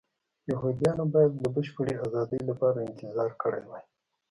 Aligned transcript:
یهودیانو 0.51 1.05
باید 1.13 1.33
د 1.37 1.43
بشپړې 1.55 1.93
ازادۍ 2.05 2.41
لپاره 2.49 2.79
انتظار 2.89 3.31
کړی 3.41 3.61
وای. 3.65 3.83